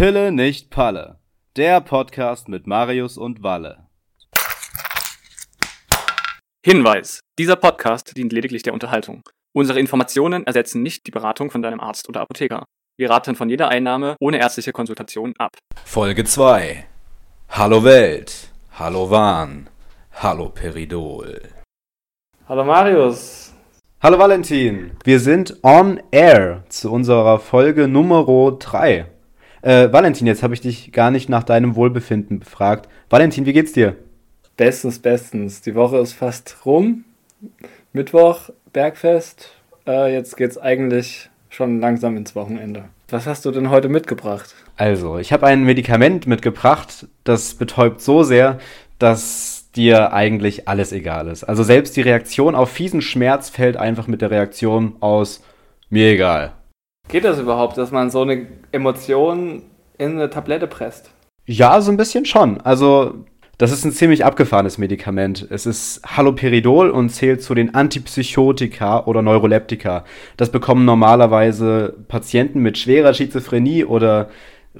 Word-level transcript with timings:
Pille 0.00 0.32
nicht 0.32 0.70
Palle. 0.70 1.18
Der 1.56 1.82
Podcast 1.82 2.48
mit 2.48 2.66
Marius 2.66 3.18
und 3.18 3.42
Walle. 3.42 3.86
Hinweis: 6.64 7.20
Dieser 7.38 7.56
Podcast 7.56 8.16
dient 8.16 8.32
lediglich 8.32 8.62
der 8.62 8.72
Unterhaltung. 8.72 9.20
Unsere 9.54 9.78
Informationen 9.78 10.46
ersetzen 10.46 10.82
nicht 10.82 11.06
die 11.06 11.10
Beratung 11.10 11.50
von 11.50 11.60
deinem 11.60 11.80
Arzt 11.80 12.08
oder 12.08 12.22
Apotheker. 12.22 12.64
Wir 12.98 13.10
raten 13.10 13.34
von 13.34 13.50
jeder 13.50 13.68
Einnahme 13.68 14.16
ohne 14.20 14.38
ärztliche 14.38 14.72
Konsultation 14.72 15.34
ab. 15.36 15.50
Folge 15.84 16.24
2. 16.24 16.86
Hallo 17.50 17.84
Welt. 17.84 18.48
Hallo 18.78 19.10
Wahn. 19.10 19.68
Hallo 20.14 20.48
Peridol. 20.48 21.42
Hallo 22.48 22.64
Marius. 22.64 23.52
Hallo 24.02 24.18
Valentin. 24.18 24.92
Wir 25.04 25.20
sind 25.20 25.62
on 25.62 26.00
air 26.10 26.64
zu 26.70 26.90
unserer 26.90 27.38
Folge 27.38 27.86
Nummer 27.86 28.24
3. 28.58 29.19
Äh, 29.62 29.92
Valentin, 29.92 30.26
jetzt 30.26 30.42
habe 30.42 30.54
ich 30.54 30.60
dich 30.60 30.92
gar 30.92 31.10
nicht 31.10 31.28
nach 31.28 31.44
deinem 31.44 31.76
Wohlbefinden 31.76 32.38
befragt. 32.38 32.88
Valentin, 33.08 33.46
wie 33.46 33.52
geht's 33.52 33.72
dir? 33.72 33.96
Bestens, 34.56 34.98
bestens. 34.98 35.60
Die 35.62 35.74
Woche 35.74 35.98
ist 35.98 36.12
fast 36.12 36.64
rum. 36.64 37.04
Mittwoch, 37.92 38.50
Bergfest. 38.72 39.52
Äh, 39.86 40.12
jetzt 40.14 40.36
geht's 40.36 40.58
eigentlich 40.58 41.30
schon 41.48 41.80
langsam 41.80 42.16
ins 42.16 42.34
Wochenende. 42.34 42.84
Was 43.08 43.26
hast 43.26 43.44
du 43.44 43.50
denn 43.50 43.70
heute 43.70 43.88
mitgebracht? 43.88 44.54
Also, 44.76 45.18
ich 45.18 45.32
habe 45.32 45.46
ein 45.46 45.64
Medikament 45.64 46.26
mitgebracht, 46.26 47.08
das 47.24 47.54
betäubt 47.54 48.00
so 48.00 48.22
sehr, 48.22 48.58
dass 48.98 49.70
dir 49.74 50.12
eigentlich 50.12 50.68
alles 50.68 50.92
egal 50.92 51.28
ist. 51.28 51.44
Also 51.44 51.62
selbst 51.62 51.96
die 51.96 52.02
Reaktion 52.02 52.54
auf 52.54 52.70
fiesen 52.70 53.02
Schmerz 53.02 53.50
fällt 53.50 53.76
einfach 53.76 54.06
mit 54.06 54.20
der 54.20 54.30
Reaktion 54.30 54.96
aus 55.00 55.42
mir 55.90 56.12
egal. 56.12 56.52
Geht 57.10 57.24
das 57.24 57.40
überhaupt, 57.40 57.76
dass 57.76 57.90
man 57.90 58.10
so 58.10 58.22
eine 58.22 58.46
Emotion 58.70 59.62
in 59.98 60.12
eine 60.12 60.30
Tablette 60.30 60.68
presst? 60.68 61.10
Ja, 61.44 61.80
so 61.80 61.90
ein 61.90 61.96
bisschen 61.96 62.24
schon. 62.24 62.60
Also 62.60 63.24
das 63.58 63.72
ist 63.72 63.84
ein 63.84 63.90
ziemlich 63.90 64.24
abgefahrenes 64.24 64.78
Medikament. 64.78 65.46
Es 65.50 65.66
ist 65.66 66.02
Haloperidol 66.06 66.88
und 66.88 67.10
zählt 67.10 67.42
zu 67.42 67.54
den 67.54 67.74
Antipsychotika 67.74 69.06
oder 69.06 69.22
Neuroleptika. 69.22 70.04
Das 70.36 70.52
bekommen 70.52 70.84
normalerweise 70.84 71.96
Patienten 72.06 72.60
mit 72.60 72.78
schwerer 72.78 73.12
Schizophrenie 73.12 73.84
oder 73.84 74.30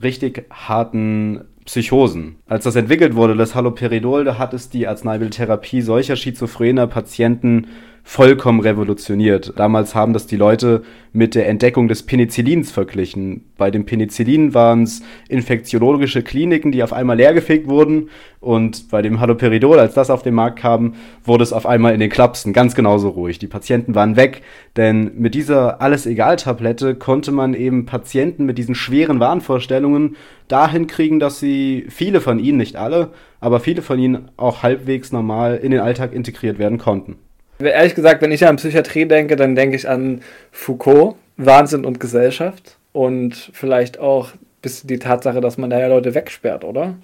richtig 0.00 0.46
harten 0.50 1.44
Psychosen. 1.66 2.36
Als 2.48 2.64
das 2.64 2.76
entwickelt 2.76 3.16
wurde, 3.16 3.34
das 3.34 3.56
Haloperidol, 3.56 4.24
da 4.24 4.38
hat 4.38 4.54
es 4.54 4.70
die 4.70 4.86
Arzneimitteltherapie 4.86 5.82
solcher 5.82 6.14
schizophrener 6.14 6.86
Patienten 6.86 7.66
vollkommen 8.02 8.60
revolutioniert. 8.60 9.52
Damals 9.56 9.94
haben 9.94 10.12
das 10.12 10.26
die 10.26 10.36
Leute 10.36 10.82
mit 11.12 11.34
der 11.34 11.48
Entdeckung 11.48 11.88
des 11.88 12.04
Penicillins 12.04 12.70
verglichen. 12.70 13.44
Bei 13.56 13.70
dem 13.70 13.84
Penicillin 13.84 14.54
waren 14.54 14.84
es 14.84 15.02
infektiologische 15.28 16.22
Kliniken, 16.22 16.72
die 16.72 16.82
auf 16.82 16.92
einmal 16.92 17.16
leergefegt 17.16 17.68
wurden. 17.68 18.10
Und 18.40 18.90
bei 18.90 19.02
dem 19.02 19.20
Haloperidol, 19.20 19.78
als 19.78 19.94
das 19.94 20.10
auf 20.10 20.22
den 20.22 20.34
Markt 20.34 20.58
kam, 20.58 20.94
wurde 21.24 21.42
es 21.42 21.52
auf 21.52 21.66
einmal 21.66 21.94
in 21.94 22.00
den 22.00 22.10
Klapsen 22.10 22.52
ganz 22.52 22.74
genauso 22.74 23.10
ruhig. 23.10 23.38
Die 23.38 23.46
Patienten 23.46 23.94
waren 23.94 24.16
weg, 24.16 24.42
denn 24.76 25.12
mit 25.16 25.34
dieser 25.34 25.80
Alles-Egal-Tablette 25.80 26.94
konnte 26.94 27.32
man 27.32 27.54
eben 27.54 27.86
Patienten 27.86 28.46
mit 28.46 28.58
diesen 28.58 28.74
schweren 28.74 29.20
Wahnvorstellungen 29.20 30.16
dahin 30.48 30.86
kriegen, 30.86 31.20
dass 31.20 31.38
sie, 31.38 31.86
viele 31.88 32.20
von 32.20 32.38
ihnen, 32.38 32.58
nicht 32.58 32.76
alle, 32.76 33.10
aber 33.40 33.60
viele 33.60 33.82
von 33.82 33.98
ihnen 33.98 34.30
auch 34.36 34.62
halbwegs 34.62 35.12
normal 35.12 35.60
in 35.62 35.70
den 35.70 35.80
Alltag 35.80 36.12
integriert 36.12 36.58
werden 36.58 36.78
konnten. 36.78 37.16
Ehrlich 37.60 37.94
gesagt, 37.94 38.22
wenn 38.22 38.32
ich 38.32 38.46
an 38.46 38.56
Psychiatrie 38.56 39.06
denke, 39.06 39.36
dann 39.36 39.54
denke 39.54 39.76
ich 39.76 39.88
an 39.88 40.22
Foucault, 40.50 41.16
Wahnsinn 41.36 41.84
und 41.84 42.00
Gesellschaft 42.00 42.76
und 42.92 43.50
vielleicht 43.52 43.98
auch 43.98 44.30
bis 44.62 44.82
die 44.82 44.98
Tatsache, 44.98 45.40
dass 45.40 45.58
man 45.58 45.70
da 45.70 45.78
ja 45.78 45.88
Leute 45.88 46.14
wegsperrt, 46.14 46.64
oder? 46.64 46.96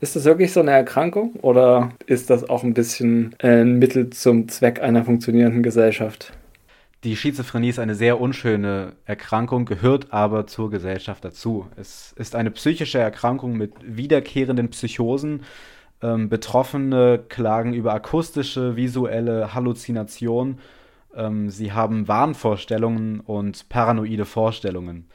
Ist 0.00 0.16
das 0.16 0.24
wirklich 0.24 0.52
so 0.52 0.60
eine 0.60 0.72
Erkrankung 0.72 1.34
oder 1.42 1.92
ist 2.06 2.28
das 2.30 2.48
auch 2.48 2.64
ein 2.64 2.74
bisschen 2.74 3.34
ein 3.38 3.78
Mittel 3.78 4.10
zum 4.10 4.48
Zweck 4.48 4.82
einer 4.82 5.04
funktionierenden 5.04 5.62
Gesellschaft? 5.62 6.32
Die 7.04 7.16
Schizophrenie 7.16 7.68
ist 7.68 7.78
eine 7.78 7.94
sehr 7.94 8.20
unschöne 8.20 8.92
Erkrankung, 9.06 9.64
gehört 9.64 10.12
aber 10.12 10.46
zur 10.46 10.70
Gesellschaft 10.70 11.24
dazu. 11.24 11.66
Es 11.76 12.14
ist 12.16 12.36
eine 12.36 12.50
psychische 12.52 12.98
Erkrankung 12.98 13.56
mit 13.56 13.72
wiederkehrenden 13.82 14.70
Psychosen, 14.70 15.42
ähm, 16.02 16.28
Betroffene 16.28 17.24
klagen 17.28 17.72
über 17.72 17.94
akustische, 17.94 18.76
visuelle 18.76 19.54
Halluzinationen. 19.54 20.58
Ähm, 21.14 21.48
sie 21.50 21.72
haben 21.72 22.08
Wahnvorstellungen 22.08 23.20
und 23.20 23.68
paranoide 23.68 24.24
Vorstellungen. 24.24 25.08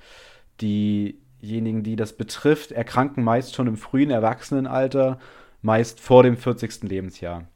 Diejenigen, 0.61 1.83
die 1.83 1.95
das 1.95 2.13
betrifft, 2.13 2.71
erkranken 2.71 3.23
meist 3.23 3.55
schon 3.55 3.67
im 3.67 3.77
frühen 3.77 4.09
Erwachsenenalter, 4.09 5.19
meist 5.61 5.99
vor 5.99 6.23
dem 6.23 6.37
40. 6.37 6.83
Lebensjahr. 6.83 7.47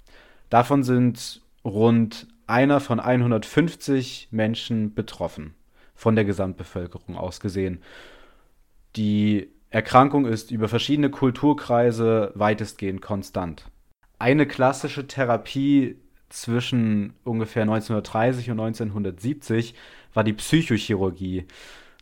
Davon 0.49 0.83
sind 0.83 1.41
rund 1.63 2.27
einer 2.47 2.79
von 2.79 2.99
150 2.99 4.27
Menschen 4.31 4.93
betroffen, 4.93 5.53
von 5.95 6.15
der 6.15 6.25
Gesamtbevölkerung 6.25 7.15
aus 7.15 7.39
gesehen. 7.39 7.81
Die 8.97 9.49
Erkrankung 9.71 10.25
ist 10.25 10.51
über 10.51 10.67
verschiedene 10.67 11.09
Kulturkreise 11.09 12.33
weitestgehend 12.35 13.01
konstant. 13.01 13.71
Eine 14.19 14.45
klassische 14.45 15.07
Therapie 15.07 15.95
zwischen 16.27 17.13
ungefähr 17.23 17.63
1930 17.63 18.51
und 18.51 18.59
1970 18.59 19.73
war 20.13 20.25
die 20.25 20.33
Psychochirurgie. 20.33 21.45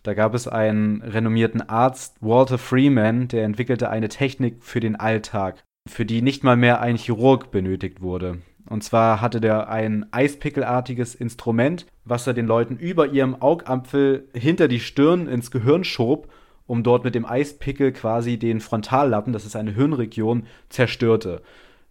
Da 0.02 0.16
gab 0.16 0.34
es 0.34 0.48
einen 0.48 1.04
renommierten 1.04 1.62
Arzt, 1.62 2.18
Walter 2.22 2.58
Freeman, 2.58 3.28
der 3.28 3.44
entwickelte 3.44 3.90
eine 3.92 4.10
Technik 4.10 4.64
für 4.64 4.80
den 4.80 4.96
Alltag, 4.96 5.64
für 5.88 6.06
die 6.06 6.24
nicht 6.24 6.44
mal 6.44 6.58
mehr 6.58 6.82
ein 6.82 6.98
Chirurg 6.98 7.52
benötigt 7.52 8.02
wurde. 8.02 8.40
Und 8.68 8.84
zwar 8.84 9.22
hatte 9.22 9.42
der 9.42 9.70
ein 9.70 10.08
eispickelartiges 10.12 11.14
Instrument, 11.14 11.86
was 12.04 12.26
er 12.26 12.34
den 12.34 12.48
Leuten 12.48 12.78
über 12.78 13.08
ihrem 13.08 13.40
Augapfel 13.40 14.28
hinter 14.34 14.68
die 14.68 14.80
Stirn 14.80 15.28
ins 15.28 15.52
Gehirn 15.52 15.84
schob 15.84 16.30
um 16.70 16.84
dort 16.84 17.04
mit 17.04 17.16
dem 17.16 17.26
Eispickel 17.26 17.92
quasi 17.92 18.38
den 18.38 18.60
Frontallappen, 18.60 19.34
das 19.34 19.44
ist 19.44 19.56
eine 19.56 19.74
Hirnregion, 19.74 20.44
zerstörte. 20.70 21.42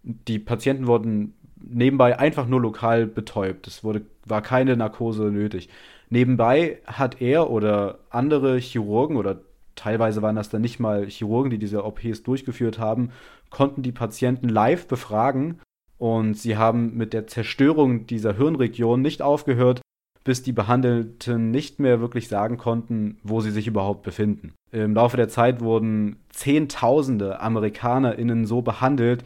Die 0.05 0.39
Patienten 0.39 0.87
wurden 0.87 1.35
nebenbei 1.57 2.17
einfach 2.17 2.47
nur 2.47 2.61
lokal 2.61 3.07
betäubt. 3.07 3.67
Es 3.67 3.83
wurde, 3.83 4.03
war 4.25 4.41
keine 4.41 4.77
Narkose 4.77 5.33
nötig. 5.33 5.69
Nebenbei 6.11 6.79
hat 6.87 7.21
er 7.21 7.51
oder 7.51 7.99
andere 8.11 8.57
Chirurgen 8.59 9.17
oder 9.17 9.41
teilweise 9.75 10.23
waren 10.23 10.37
das 10.37 10.49
dann 10.49 10.63
nicht 10.63 10.79
mal 10.79 11.07
Chirurgen, 11.07 11.51
die 11.51 11.59
diese 11.59 11.85
OPs 11.85 12.23
durchgeführt 12.23 12.79
haben, 12.79 13.11
konnten 13.51 13.83
die 13.83 13.91
Patienten 13.91 14.49
live 14.49 14.87
befragen 14.87 15.59
und 15.99 16.35
sie 16.35 16.57
haben 16.57 16.97
mit 16.97 17.13
der 17.13 17.27
Zerstörung 17.27 18.07
dieser 18.07 18.37
Hirnregion 18.37 19.03
nicht 19.03 19.23
aufgehört, 19.23 19.81
bis 20.23 20.45
die 20.45 20.53
Behandelten 20.53 21.51
nicht 21.51 21.81
mehr 21.81 22.01
wirklich 22.01 22.29
sagen 22.29 22.59
konnten, 22.59 23.19
wo 23.25 23.41
sie 23.41 23.51
sich 23.51 23.67
überhaupt 23.67 24.05
befinden. 24.05 24.55
Im 24.73 24.95
Laufe 24.95 25.17
der 25.17 25.29
Zeit 25.29 25.61
wurden 25.61 26.17
Zehntausende 26.31 27.41
AmerikanerInnen 27.41 28.47
so 28.47 28.63
behandelt, 28.63 29.25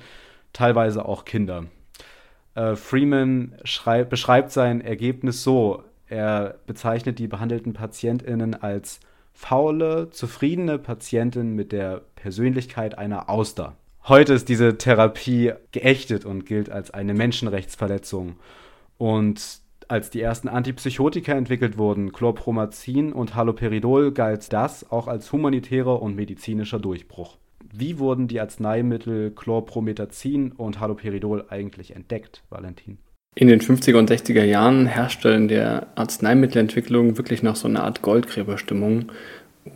teilweise 0.53 1.05
auch 1.05 1.25
Kinder. 1.25 1.65
Äh, 2.55 2.77
Freeman 2.77 3.55
beschreibt 4.09 4.53
sein 4.53 4.81
Ergebnis 4.81 5.43
so: 5.43 5.83
Er 6.07 6.57
bezeichnet 6.67 7.19
die 7.19 7.29
behandelten 7.29 7.73
PatientInnen 7.73 8.55
als 8.55 9.01
faule, 9.33 10.11
zufriedene 10.11 10.79
Patienten 10.79 11.55
mit 11.55 11.73
der 11.73 12.03
Persönlichkeit 12.17 12.99
einer 12.99 13.29
Auster. 13.29 13.77
Heute 14.05 14.35
ist 14.35 14.49
diese 14.49 14.79
Therapie 14.79 15.53
geächtet 15.71 16.25
und 16.25 16.45
gilt 16.45 16.71
als 16.71 16.91
eine 16.91 17.15
Menschenrechtsverletzung. 17.15 18.37
Und 18.99 19.62
als 19.93 20.09
die 20.09 20.23
ersten 20.23 20.49
Antipsychotika 20.49 21.35
entwickelt 21.35 21.77
wurden, 21.77 22.13
Chlorpromazin 22.13 23.13
und 23.13 23.35
Haloperidol, 23.35 24.13
galt 24.13 24.51
das 24.51 24.91
auch 24.91 25.07
als 25.07 25.31
humanitärer 25.33 26.01
und 26.01 26.17
medizinischer 26.17 26.79
Durchbruch. 26.79 27.37
Wie 27.71 27.99
wurden 27.99 28.27
die 28.27 28.41
Arzneimittel 28.41 29.33
Chlorpromethazin 29.33 30.53
und 30.53 30.81
Haloperidol 30.81 31.45
eigentlich 31.51 31.95
entdeckt, 31.95 32.43
Valentin? 32.49 32.97
In 33.35 33.49
den 33.49 33.61
50er 33.61 33.99
und 33.99 34.11
60er 34.11 34.45
Jahren 34.45 34.87
herrschte 34.87 35.29
in 35.29 35.49
der 35.49 35.87
Arzneimittelentwicklung 35.95 37.19
wirklich 37.19 37.43
noch 37.43 37.57
so 37.57 37.69
eine 37.69 37.83
Art 37.83 38.01
Goldgräberstimmung. 38.01 39.13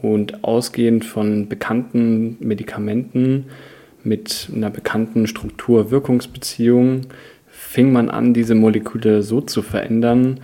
Und 0.00 0.44
ausgehend 0.44 1.04
von 1.04 1.46
bekannten 1.48 2.38
Medikamenten 2.40 3.50
mit 4.02 4.50
einer 4.54 4.70
bekannten 4.70 5.26
Struktur-Wirkungsbeziehung 5.26 7.02
fing 7.66 7.92
man 7.92 8.08
an, 8.08 8.32
diese 8.32 8.54
Moleküle 8.54 9.22
so 9.22 9.40
zu 9.40 9.60
verändern, 9.60 10.40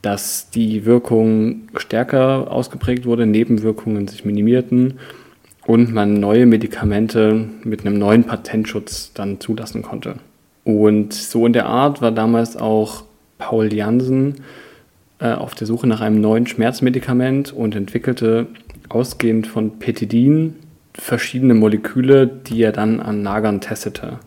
dass 0.00 0.50
die 0.50 0.84
Wirkung 0.84 1.62
stärker 1.76 2.50
ausgeprägt 2.50 3.04
wurde, 3.04 3.26
Nebenwirkungen 3.26 4.08
sich 4.08 4.24
minimierten 4.24 4.94
und 5.66 5.92
man 5.92 6.14
neue 6.14 6.46
Medikamente 6.46 7.48
mit 7.64 7.84
einem 7.84 7.98
neuen 7.98 8.24
Patentschutz 8.24 9.12
dann 9.12 9.40
zulassen 9.40 9.82
konnte. 9.82 10.16
Und 10.64 11.12
so 11.12 11.46
in 11.46 11.52
der 11.52 11.66
Art 11.66 12.00
war 12.00 12.12
damals 12.12 12.56
auch 12.56 13.04
Paul 13.38 13.72
Jansen 13.72 14.36
äh, 15.18 15.32
auf 15.32 15.54
der 15.54 15.66
Suche 15.66 15.88
nach 15.88 16.00
einem 16.00 16.20
neuen 16.20 16.46
Schmerzmedikament 16.46 17.52
und 17.52 17.74
entwickelte 17.74 18.46
ausgehend 18.88 19.46
von 19.46 19.78
Petidin 19.78 20.54
verschiedene 20.94 21.54
Moleküle, 21.54 22.26
die 22.26 22.62
er 22.62 22.72
dann 22.72 23.00
an 23.00 23.22
Nagern 23.22 23.60
testete. 23.60 24.20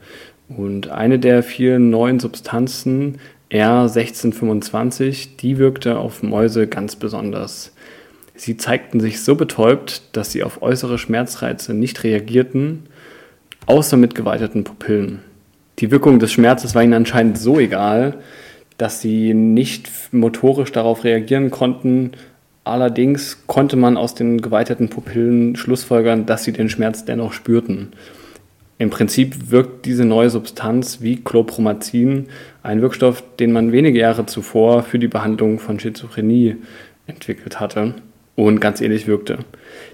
Und 0.48 0.90
eine 0.90 1.20
der 1.20 1.44
vielen 1.44 1.90
neuen 1.90 2.20
Substanzen, 2.20 3.18
R1625, 3.52 5.38
die 5.40 5.58
wirkte 5.58 5.98
auf 5.98 6.24
Mäuse 6.24 6.68
ganz 6.68 6.96
besonders. 6.96 7.74
Sie 8.36 8.58
zeigten 8.58 9.00
sich 9.00 9.24
so 9.24 9.36
betäubt, 9.36 10.04
dass 10.12 10.32
sie 10.32 10.44
auf 10.44 10.62
äußere 10.62 10.98
Schmerzreize 10.98 11.74
nicht 11.74 12.04
reagierten, 12.04 12.84
außer 13.66 13.98
mit 13.98 14.14
geweiteten 14.14 14.64
Pupillen. 14.64 15.20
Die 15.80 15.92
Wirkung 15.92 16.20
des 16.20 16.32
Schmerzes 16.32 16.76
war 16.76 16.84
ihnen 16.84 16.94
anscheinend 16.94 17.38
so 17.38 17.60
egal, 17.60 18.16
dass 18.78 19.02
sie 19.02 19.34
nicht 19.34 19.90
motorisch 20.12 20.72
darauf 20.72 21.04
reagieren 21.04 21.50
konnten. 21.50 22.12
Allerdings 22.66 23.46
konnte 23.48 23.78
man 23.78 23.96
aus 23.96 24.16
den 24.16 24.42
geweiteten 24.42 24.90
Pupillen 24.90 25.56
schlussfolgern, 25.56 26.26
dass 26.26 26.44
sie 26.44 26.52
den 26.52 26.70
Schmerz 26.70 27.06
dennoch 27.06 27.32
spürten. 27.32 27.94
Im 28.78 28.90
Prinzip 28.90 29.52
wirkt 29.52 29.86
diese 29.86 30.04
neue 30.04 30.30
Substanz 30.30 31.02
wie 31.02 31.24
Chlorpromazin, 31.24 32.28
ein 32.62 32.82
Wirkstoff, 32.82 33.24
den 33.40 33.54
man 33.54 33.72
wenige 33.72 34.00
Jahre 34.00 34.26
zuvor 34.26 34.84
für 34.84 35.00
die 35.00 35.08
Behandlung 35.08 35.60
von 35.60 35.80
Schizophrenie 35.80 36.58
entwickelt 37.08 37.60
hatte 37.62 37.94
und 38.36 38.60
ganz 38.60 38.82
ähnlich 38.82 39.08
wirkte. 39.08 39.40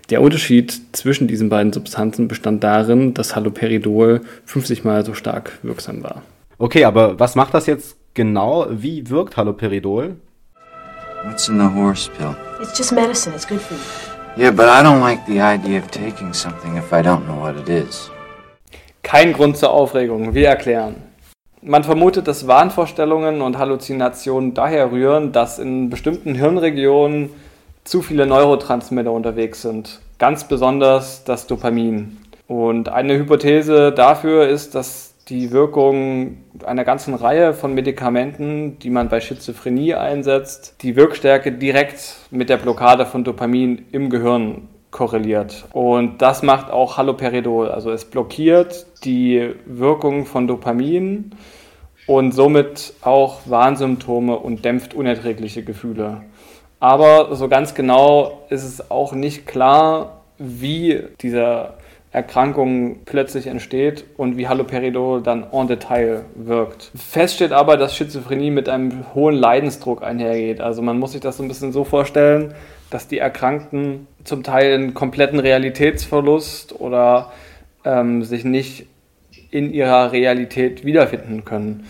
Der 0.10 0.22
Unterschied 0.22 0.81
zwischen 0.94 1.28
diesen 1.28 1.50
beiden 1.50 1.72
Substanzen 1.72 2.28
bestand 2.28 2.63
darin, 2.63 3.13
dass 3.13 3.36
Haloperidol 3.36 4.22
50 4.45 4.84
mal 4.84 5.06
so 5.06 5.13
stark 5.13 5.60
wirksam 5.62 6.01
war. 6.01 6.24
Okay, 6.57 6.84
aber 6.86 7.19
was 7.19 7.36
macht 7.36 7.54
das 7.54 7.68
jetzt 7.68 7.98
genau? 8.16 8.66
Wie 8.72 9.10
wirkt 9.10 9.38
Haloperidol? 9.38 10.16
What's 11.24 11.48
in 11.50 11.60
the 11.60 11.75
horse 11.75 12.10
pill? 12.18 12.36
It's 12.60 12.75
just 12.75 12.92
medicine. 12.92 13.36
It's 13.36 13.48
good 13.48 13.62
for 13.62 13.77
you. 13.77 14.42
Yeah, 14.42 14.50
but 14.50 14.66
I 14.66 14.81
don't 14.81 15.01
like 15.01 15.19
the 15.27 15.39
idea 15.39 15.80
of 15.80 15.92
taking 15.92 16.34
something 16.34 16.77
if 16.77 16.92
I 16.92 17.04
don't 17.04 17.25
know 17.25 17.39
what 17.39 17.56
it 17.57 17.69
is. 17.69 18.10
Kein 19.03 19.33
Grund 19.33 19.57
zur 19.57 19.71
Aufregung, 19.71 20.33
wir 20.33 20.48
erklären. 20.48 20.95
Man 21.62 21.83
vermutet, 21.83 22.27
dass 22.27 22.48
Wahnvorstellungen 22.48 23.42
und 23.42 23.57
Halluzinationen 23.57 24.53
daher 24.53 24.92
rühren, 24.92 25.31
dass 25.31 25.59
in 25.59 25.89
bestimmten 25.89 26.33
Hirnregionen 26.33 27.30
zu 27.83 28.01
viele 28.01 28.25
Neurotransmitter 28.25 29.12
unterwegs 29.12 29.62
sind, 29.62 30.00
ganz 30.18 30.48
besonders 30.48 31.24
das 31.24 31.48
Dopamin. 31.48 32.18
Und 32.48 32.89
eine 32.89 33.18
Hypothese 33.18 33.92
dafür 33.92 34.48
ist, 34.48 34.75
dass 34.75 35.15
die 35.30 35.51
Wirkung 35.51 36.38
einer 36.65 36.83
ganzen 36.83 37.13
Reihe 37.13 37.53
von 37.53 37.74
Medikamenten, 37.74 38.80
die 38.80 38.89
man 38.89 39.09
bei 39.09 39.21
Schizophrenie 39.21 39.94
einsetzt, 39.94 40.75
die 40.81 40.95
Wirkstärke 40.95 41.51
direkt 41.51 42.18
mit 42.31 42.50
der 42.50 42.57
Blockade 42.57 43.06
von 43.06 43.24
Dopamin 43.24 43.86
im 43.92 44.09
Gehirn 44.09 44.68
korreliert. 44.91 45.65
Und 45.73 46.21
das 46.21 46.43
macht 46.43 46.69
auch 46.69 46.97
Haloperidol. 46.97 47.69
Also 47.69 47.91
es 47.91 48.05
blockiert 48.05 48.85
die 49.03 49.55
Wirkung 49.65 50.25
von 50.25 50.47
Dopamin 50.47 51.31
und 52.07 52.33
somit 52.33 52.93
auch 53.01 53.39
Warnsymptome 53.45 54.38
und 54.38 54.65
dämpft 54.65 54.93
unerträgliche 54.93 55.63
Gefühle. 55.63 56.23
Aber 56.79 57.35
so 57.35 57.47
ganz 57.47 57.73
genau 57.73 58.45
ist 58.49 58.63
es 58.63 58.91
auch 58.91 59.13
nicht 59.13 59.47
klar, 59.47 60.21
wie 60.38 61.03
diese 61.21 61.73
Erkrankung 62.11 63.01
plötzlich 63.05 63.47
entsteht 63.47 64.03
und 64.17 64.35
wie 64.35 64.47
Haloperidol 64.47 65.21
dann 65.21 65.45
en 65.53 65.67
Detail 65.67 66.25
wirkt. 66.35 66.91
Fest 66.95 67.35
steht 67.35 67.53
aber, 67.53 67.77
dass 67.77 67.95
Schizophrenie 67.95 68.51
mit 68.51 68.67
einem 68.67 69.05
hohen 69.15 69.35
Leidensdruck 69.35 70.03
einhergeht. 70.03 70.59
Also 70.59 70.81
man 70.81 70.99
muss 70.99 71.13
sich 71.13 71.21
das 71.21 71.38
so 71.38 71.43
ein 71.43 71.47
bisschen 71.47 71.71
so 71.71 71.85
vorstellen, 71.85 72.53
dass 72.89 73.07
die 73.07 73.19
Erkrankten 73.19 74.07
zum 74.23 74.44
Teil 74.44 74.73
einen 74.73 74.94
kompletten 74.94 75.39
Realitätsverlust 75.39 76.79
oder 76.79 77.31
ähm, 77.85 78.23
sich 78.23 78.44
nicht 78.44 78.88
in 79.51 79.73
ihrer 79.73 80.12
Realität 80.12 80.85
wiederfinden 80.85 81.45
können. 81.45 81.85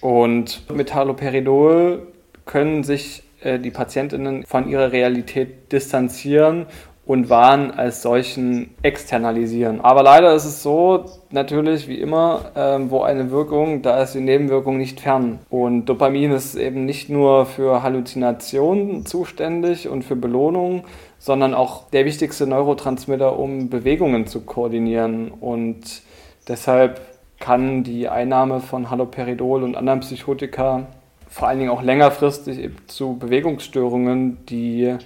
Und 0.00 0.70
mit 0.70 0.94
Haloperidol 0.94 2.06
können 2.46 2.84
sich 2.84 3.22
äh, 3.40 3.58
die 3.58 3.70
Patientinnen 3.70 4.44
von 4.44 4.68
ihrer 4.68 4.92
Realität 4.92 5.72
distanzieren 5.72 6.66
und 7.06 7.28
Wahn 7.28 7.70
als 7.70 8.02
solchen 8.02 8.70
externalisieren. 8.82 9.80
Aber 9.82 10.02
leider 10.02 10.34
ist 10.34 10.46
es 10.46 10.62
so, 10.62 11.04
natürlich 11.30 11.86
wie 11.86 12.00
immer, 12.00 12.52
äh, 12.54 12.78
wo 12.90 13.02
eine 13.02 13.30
Wirkung, 13.30 13.82
da 13.82 14.02
ist 14.02 14.14
die 14.14 14.20
Nebenwirkung 14.20 14.78
nicht 14.78 15.00
fern. 15.00 15.40
Und 15.50 15.86
Dopamin 15.86 16.32
ist 16.32 16.54
eben 16.54 16.86
nicht 16.86 17.10
nur 17.10 17.44
für 17.44 17.82
Halluzinationen 17.82 19.04
zuständig 19.04 19.88
und 19.88 20.02
für 20.02 20.16
Belohnung, 20.16 20.84
sondern 21.24 21.54
auch 21.54 21.88
der 21.88 22.04
wichtigste 22.04 22.46
Neurotransmitter, 22.46 23.38
um 23.38 23.70
Bewegungen 23.70 24.26
zu 24.26 24.42
koordinieren. 24.42 25.30
Und 25.30 26.02
deshalb 26.48 27.00
kann 27.40 27.82
die 27.82 28.10
Einnahme 28.10 28.60
von 28.60 28.90
Haloperidol 28.90 29.62
und 29.62 29.74
anderen 29.74 30.00
Psychotika 30.00 30.86
vor 31.30 31.48
allen 31.48 31.60
Dingen 31.60 31.70
auch 31.70 31.82
längerfristig 31.82 32.70
zu 32.88 33.16
Bewegungsstörungen, 33.16 34.44
die 34.50 34.96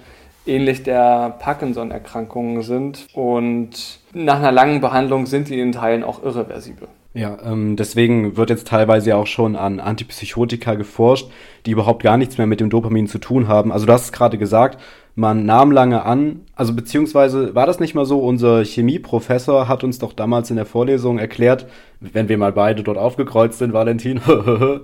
ähnlich 0.45 0.83
der 0.83 1.37
Parkinson-Erkrankungen 1.39 2.63
sind. 2.63 3.07
Und 3.13 4.01
nach 4.11 4.39
einer 4.39 4.51
langen 4.51 4.81
Behandlung 4.81 5.25
sind 5.25 5.47
die 5.47 5.61
in 5.61 5.71
Teilen 5.71 6.03
auch 6.03 6.21
irreversibel. 6.21 6.89
Ja, 7.13 7.37
ähm, 7.43 7.77
deswegen 7.77 8.35
wird 8.35 8.49
jetzt 8.49 8.67
teilweise 8.67 9.15
auch 9.15 9.25
schon 9.25 9.55
an 9.55 9.79
Antipsychotika 9.79 10.75
geforscht, 10.75 11.31
die 11.65 11.71
überhaupt 11.71 12.03
gar 12.03 12.17
nichts 12.17 12.37
mehr 12.37 12.45
mit 12.45 12.59
dem 12.59 12.69
Dopamin 12.69 13.07
zu 13.07 13.19
tun 13.19 13.47
haben. 13.47 13.71
Also 13.71 13.85
du 13.85 13.93
hast 13.93 14.03
es 14.03 14.11
gerade 14.11 14.37
gesagt, 14.37 14.79
man 15.19 15.45
nahm 15.45 15.71
lange 15.71 16.05
an, 16.05 16.41
also 16.55 16.73
beziehungsweise 16.73 17.53
war 17.53 17.65
das 17.65 17.79
nicht 17.79 17.93
mal 17.93 18.05
so, 18.05 18.19
unser 18.19 18.63
Chemieprofessor 18.63 19.67
hat 19.67 19.83
uns 19.83 19.99
doch 19.99 20.13
damals 20.13 20.49
in 20.49 20.55
der 20.55 20.65
Vorlesung 20.65 21.19
erklärt, 21.19 21.67
wenn 21.99 22.29
wir 22.29 22.37
mal 22.37 22.53
beide 22.53 22.83
dort 22.83 22.97
aufgekreuzt 22.97 23.59
sind, 23.59 23.73
Valentin, 23.73 24.21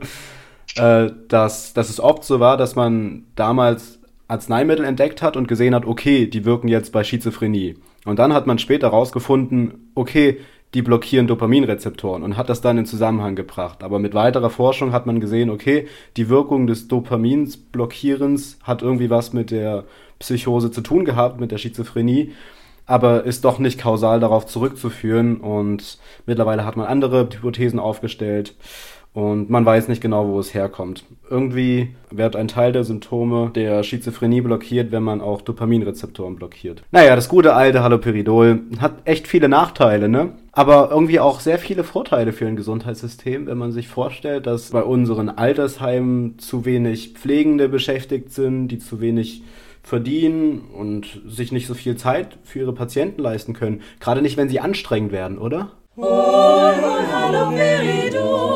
äh, 0.75 1.07
dass, 1.29 1.73
dass 1.73 1.89
es 1.89 2.01
oft 2.01 2.25
so 2.25 2.41
war, 2.41 2.57
dass 2.57 2.75
man 2.75 3.23
damals 3.35 3.99
Arzneimittel 4.27 4.83
entdeckt 4.83 5.21
hat 5.21 5.37
und 5.37 5.47
gesehen 5.47 5.73
hat, 5.73 5.85
okay, 5.85 6.27
die 6.27 6.43
wirken 6.43 6.67
jetzt 6.67 6.91
bei 6.91 7.03
Schizophrenie. 7.03 7.75
Und 8.03 8.19
dann 8.19 8.33
hat 8.33 8.45
man 8.45 8.59
später 8.59 8.91
herausgefunden, 8.91 9.91
okay, 9.95 10.39
die 10.75 10.81
blockieren 10.81 11.25
Dopaminrezeptoren 11.25 12.21
und 12.21 12.37
hat 12.37 12.49
das 12.49 12.61
dann 12.61 12.77
in 12.77 12.85
Zusammenhang 12.85 13.35
gebracht. 13.35 13.81
Aber 13.81 13.97
mit 13.97 14.13
weiterer 14.13 14.49
Forschung 14.49 14.91
hat 14.91 15.05
man 15.05 15.19
gesehen, 15.19 15.49
okay, 15.49 15.87
die 16.17 16.29
Wirkung 16.29 16.67
des 16.67 16.87
Dopaminsblockierens 16.89 18.59
hat 18.63 18.81
irgendwie 18.81 19.09
was 19.09 19.33
mit 19.33 19.51
der 19.51 19.85
Psychose 20.19 20.71
zu 20.71 20.81
tun 20.81 21.05
gehabt, 21.05 21.39
mit 21.39 21.51
der 21.51 21.57
Schizophrenie, 21.57 22.33
aber 22.85 23.23
ist 23.23 23.45
doch 23.45 23.57
nicht 23.57 23.79
kausal 23.79 24.19
darauf 24.19 24.45
zurückzuführen. 24.45 25.37
Und 25.37 25.97
mittlerweile 26.25 26.65
hat 26.65 26.77
man 26.77 26.87
andere 26.87 27.21
Hypothesen 27.21 27.79
aufgestellt. 27.79 28.53
Und 29.13 29.49
man 29.49 29.65
weiß 29.65 29.87
nicht 29.87 30.01
genau, 30.01 30.27
wo 30.27 30.37
es 30.39 30.53
herkommt. 30.53 31.05
Irgendwie 31.29 31.95
wird 32.11 32.35
ein 32.35 32.49
Teil 32.49 32.73
der 32.73 32.83
Symptome 32.83 33.49
der 33.55 33.81
Schizophrenie 33.81 34.41
blockiert, 34.41 34.91
wenn 34.91 35.03
man 35.03 35.21
auch 35.21 35.41
Dopaminrezeptoren 35.41 36.35
blockiert. 36.35 36.83
Naja, 36.91 37.15
das 37.15 37.29
gute 37.29 37.53
alte 37.53 37.81
Haloperidol 37.81 38.63
hat 38.81 38.95
echt 39.05 39.29
viele 39.29 39.47
Nachteile, 39.47 40.09
ne? 40.09 40.33
Aber 40.57 40.89
irgendwie 40.89 41.19
auch 41.19 41.41
sehr 41.41 41.59
viele 41.59 41.83
Vorteile 41.83 42.31
für 42.31 42.47
ein 42.47 42.55
Gesundheitssystem, 42.55 43.45
wenn 43.45 43.57
man 43.57 43.73
sich 43.73 43.89
vorstellt, 43.89 44.47
dass 44.47 44.71
bei 44.71 44.81
unseren 44.81 45.27
Altersheimen 45.27 46.39
zu 46.39 46.63
wenig 46.63 47.09
Pflegende 47.09 47.67
beschäftigt 47.67 48.31
sind, 48.31 48.69
die 48.69 48.79
zu 48.79 49.01
wenig 49.01 49.43
verdienen 49.83 50.61
und 50.73 51.21
sich 51.27 51.51
nicht 51.51 51.67
so 51.67 51.73
viel 51.73 51.97
Zeit 51.97 52.37
für 52.43 52.59
ihre 52.59 52.73
Patienten 52.73 53.21
leisten 53.21 53.53
können. 53.53 53.81
Gerade 53.99 54.21
nicht, 54.21 54.37
wenn 54.37 54.47
sie 54.47 54.61
anstrengend 54.61 55.11
werden, 55.11 55.37
oder? 55.37 55.73
Hol, 55.97 56.05
hol, 56.05 57.11
Haloperidol. 57.11 58.54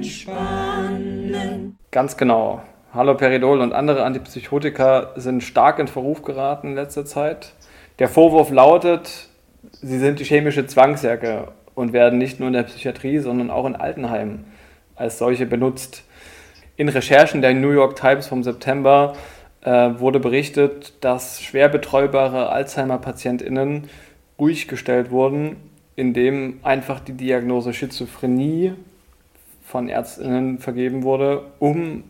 Entspannen. 0.00 1.78
Ganz 1.90 2.16
genau. 2.16 2.62
Haloperidol 2.94 3.60
und 3.60 3.72
andere 3.72 4.04
Antipsychotika 4.04 5.12
sind 5.16 5.42
stark 5.42 5.78
in 5.78 5.88
Verruf 5.88 6.22
geraten 6.22 6.68
in 6.68 6.74
letzter 6.74 7.04
Zeit. 7.04 7.52
Der 7.98 8.08
Vorwurf 8.08 8.50
lautet, 8.50 9.28
sie 9.80 9.98
sind 9.98 10.18
die 10.18 10.24
chemische 10.24 10.66
Zwangsjacke 10.66 11.48
und 11.74 11.92
werden 11.92 12.18
nicht 12.18 12.40
nur 12.40 12.48
in 12.48 12.54
der 12.54 12.64
Psychiatrie, 12.64 13.18
sondern 13.18 13.50
auch 13.50 13.66
in 13.66 13.76
Altenheimen 13.76 14.44
als 14.96 15.18
solche 15.18 15.46
benutzt. 15.46 16.04
In 16.76 16.88
Recherchen 16.88 17.42
der 17.42 17.54
New 17.54 17.70
York 17.70 17.96
Times 17.96 18.26
vom 18.26 18.42
September 18.42 19.14
äh, 19.62 19.70
wurde 19.98 20.18
berichtet, 20.18 20.94
dass 21.04 21.42
schwer 21.42 21.68
betreubare 21.68 22.48
Alzheimer-PatientInnen 22.48 23.88
ruhig 24.38 24.66
gestellt 24.66 25.10
wurden 25.10 25.56
in 26.00 26.14
dem 26.14 26.60
einfach 26.62 26.98
die 27.00 27.12
Diagnose 27.12 27.74
Schizophrenie 27.74 28.72
von 29.70 29.88
Ärztinnen 29.88 30.58
vergeben 30.58 31.04
wurde, 31.04 31.42
um 31.60 32.02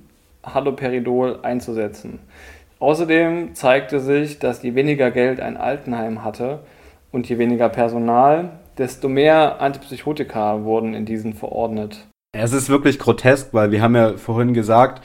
Haloperidol 0.43 1.41
einzusetzen. 1.43 2.19
Außerdem 2.79 3.55
zeigte 3.55 4.01
sich, 4.01 4.39
dass 4.39 4.63
je 4.63 4.75
weniger 4.75 5.11
Geld 5.11 5.39
ein 5.41 5.59
Altenheim 5.59 6.25
hatte 6.25 6.61
und 7.13 7.29
je 7.29 7.37
weniger 7.37 7.69
Personal, 7.69 8.53
desto 8.79 9.09
mehr 9.09 9.61
Antipsychotika 9.61 10.65
wurden 10.65 10.95
in 10.95 11.05
diesen 11.05 11.35
verordnet. 11.35 12.07
Es 12.33 12.55
ist 12.55 12.71
wirklich 12.71 12.99
grotesk, 12.99 13.53
weil 13.53 13.71
wir 13.71 13.83
haben 13.83 13.97
ja 13.97 14.17
vorhin 14.17 14.55
gesagt, 14.55 15.03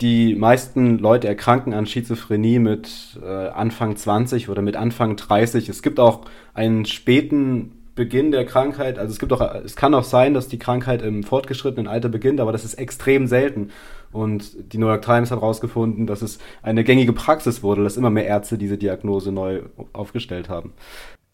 die 0.00 0.34
meisten 0.34 0.98
Leute 0.98 1.26
erkranken 1.26 1.72
an 1.72 1.86
Schizophrenie 1.86 2.58
mit 2.58 3.18
äh, 3.24 3.48
Anfang 3.48 3.96
20 3.96 4.48
oder 4.50 4.62
mit 4.62 4.76
Anfang 4.76 5.16
30. 5.16 5.68
Es 5.68 5.82
gibt 5.82 5.98
auch 5.98 6.20
einen 6.54 6.84
späten 6.84 7.75
Beginn 7.96 8.30
der 8.30 8.44
Krankheit. 8.44 8.98
Also 8.98 9.12
es 9.12 9.18
gibt 9.18 9.32
auch, 9.32 9.40
es 9.56 9.74
kann 9.74 9.94
auch 9.94 10.04
sein, 10.04 10.34
dass 10.34 10.46
die 10.46 10.58
Krankheit 10.58 11.02
im 11.02 11.24
fortgeschrittenen 11.24 11.88
Alter 11.88 12.08
beginnt, 12.08 12.38
aber 12.40 12.52
das 12.52 12.64
ist 12.64 12.74
extrem 12.74 13.26
selten. 13.26 13.70
Und 14.12 14.72
die 14.72 14.78
New 14.78 14.86
York 14.86 15.02
Times 15.02 15.30
hat 15.30 15.40
herausgefunden, 15.40 16.06
dass 16.06 16.22
es 16.22 16.38
eine 16.62 16.84
gängige 16.84 17.12
Praxis 17.12 17.62
wurde, 17.62 17.82
dass 17.82 17.96
immer 17.96 18.10
mehr 18.10 18.26
Ärzte 18.26 18.58
diese 18.58 18.78
Diagnose 18.78 19.32
neu 19.32 19.62
aufgestellt 19.92 20.48
haben. 20.48 20.72